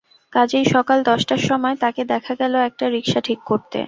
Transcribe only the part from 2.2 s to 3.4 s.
গেল একটা রিকশা ঠিক